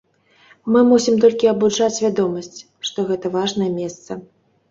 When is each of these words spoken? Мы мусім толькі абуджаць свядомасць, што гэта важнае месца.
Мы 0.75 0.79
мусім 0.91 1.15
толькі 1.25 1.51
абуджаць 1.51 1.91
свядомасць, 1.97 2.59
што 2.89 3.05
гэта 3.09 3.33
важнае 3.37 3.71
месца. 3.79 4.11